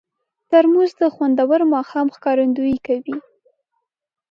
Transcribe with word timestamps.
ترموز 0.49 0.91
د 1.01 1.03
خوندور 1.13 1.59
ماښام 1.75 2.07
ښکارندویي 2.15 2.77
کوي. 2.87 3.15